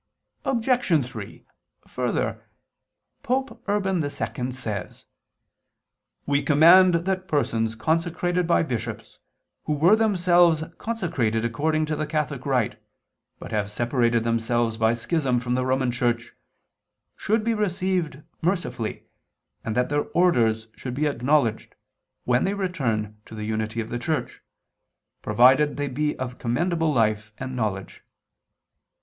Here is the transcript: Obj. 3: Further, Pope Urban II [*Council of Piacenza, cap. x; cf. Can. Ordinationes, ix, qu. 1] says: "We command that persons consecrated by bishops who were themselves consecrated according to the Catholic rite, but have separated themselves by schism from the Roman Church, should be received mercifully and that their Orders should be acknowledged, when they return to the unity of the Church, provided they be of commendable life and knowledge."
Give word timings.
Obj. 0.45 1.05
3: 1.05 1.45
Further, 1.87 2.43
Pope 3.21 3.61
Urban 3.67 3.97
II 3.97 4.01
[*Council 4.01 4.07
of 4.07 4.33
Piacenza, 4.33 4.33
cap. 4.33 4.37
x; 4.47 4.57
cf. 4.65 4.65
Can. 4.65 4.73
Ordinationes, 4.73 4.73
ix, 4.73 4.73
qu. 4.73 4.73
1] 4.87 4.87
says: 4.87 5.05
"We 6.25 6.41
command 6.41 6.93
that 7.05 7.27
persons 7.27 7.75
consecrated 7.75 8.47
by 8.47 8.63
bishops 8.63 9.19
who 9.65 9.73
were 9.75 9.95
themselves 9.95 10.63
consecrated 10.79 11.45
according 11.45 11.85
to 11.85 11.95
the 11.95 12.07
Catholic 12.07 12.47
rite, 12.47 12.81
but 13.37 13.51
have 13.51 13.69
separated 13.69 14.23
themselves 14.23 14.77
by 14.79 14.95
schism 14.95 15.37
from 15.37 15.53
the 15.53 15.67
Roman 15.67 15.91
Church, 15.91 16.33
should 17.15 17.43
be 17.43 17.53
received 17.53 18.23
mercifully 18.41 19.03
and 19.63 19.75
that 19.75 19.89
their 19.89 20.05
Orders 20.15 20.69
should 20.75 20.95
be 20.95 21.05
acknowledged, 21.05 21.75
when 22.23 22.43
they 22.43 22.55
return 22.55 23.17
to 23.25 23.35
the 23.35 23.45
unity 23.45 23.79
of 23.79 23.89
the 23.89 23.99
Church, 23.99 24.41
provided 25.21 25.77
they 25.77 25.87
be 25.87 26.17
of 26.17 26.39
commendable 26.39 26.91
life 26.91 27.31
and 27.37 27.55
knowledge." 27.55 28.03